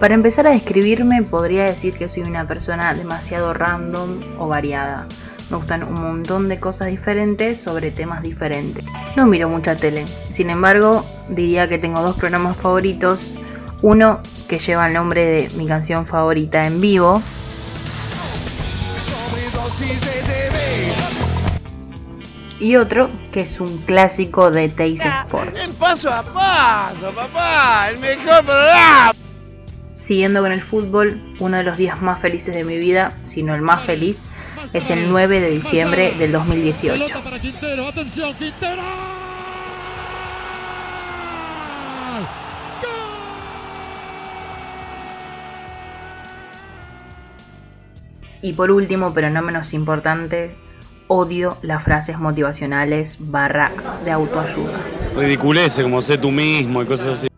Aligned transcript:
Para 0.00 0.14
empezar 0.14 0.46
a 0.46 0.50
describirme 0.50 1.22
podría 1.22 1.64
decir 1.64 1.92
que 1.92 2.08
soy 2.08 2.22
una 2.22 2.48
persona 2.48 2.94
demasiado 2.94 3.52
random 3.52 4.18
o 4.38 4.48
variada. 4.48 5.06
Me 5.50 5.58
gustan 5.58 5.84
un 5.84 5.92
montón 5.92 6.48
de 6.48 6.58
cosas 6.58 6.88
diferentes 6.88 7.60
sobre 7.60 7.90
temas 7.90 8.22
diferentes. 8.22 8.82
No 9.14 9.26
miro 9.26 9.50
mucha 9.50 9.76
tele, 9.76 10.06
sin 10.06 10.48
embargo 10.48 11.04
diría 11.28 11.68
que 11.68 11.76
tengo 11.76 12.00
dos 12.00 12.16
programas 12.16 12.56
favoritos. 12.56 13.34
Uno 13.82 14.20
que 14.48 14.58
lleva 14.58 14.86
el 14.86 14.94
nombre 14.94 15.24
de 15.24 15.50
mi 15.56 15.66
canción 15.66 16.06
favorita 16.06 16.66
en 16.66 16.80
vivo. 16.80 17.22
Y 22.58 22.76
otro 22.76 23.10
que 23.32 23.40
es 23.40 23.60
un 23.60 23.78
clásico 23.82 24.50
de 24.50 24.70
Teis 24.70 25.02
Sport. 25.04 25.56
El 25.56 25.72
paso 25.72 26.10
a 26.10 26.22
paso, 26.22 27.10
papá, 27.14 27.90
el 27.90 27.98
mejor 27.98 28.44
programa. 28.44 28.89
Siguiendo 30.10 30.42
con 30.42 30.50
el 30.50 30.60
fútbol, 30.60 31.20
uno 31.38 31.58
de 31.58 31.62
los 31.62 31.76
días 31.76 32.02
más 32.02 32.20
felices 32.20 32.52
de 32.52 32.64
mi 32.64 32.78
vida, 32.78 33.12
si 33.22 33.44
no 33.44 33.54
el 33.54 33.62
más 33.62 33.82
feliz, 33.82 34.28
es 34.74 34.90
el 34.90 35.08
9 35.08 35.38
de 35.38 35.50
diciembre 35.50 36.16
del 36.18 36.32
2018. 36.32 37.04
Y 48.42 48.52
por 48.54 48.72
último, 48.72 49.14
pero 49.14 49.30
no 49.30 49.42
menos 49.42 49.72
importante, 49.72 50.56
odio 51.06 51.56
las 51.62 51.84
frases 51.84 52.18
motivacionales 52.18 53.16
barra 53.20 53.70
de 54.04 54.10
autoayuda. 54.10 54.80
Ridiculece 55.16 55.84
como 55.84 56.02
sé 56.02 56.18
tú 56.18 56.32
mismo 56.32 56.82
y 56.82 56.86
cosas 56.86 57.06
así. 57.06 57.29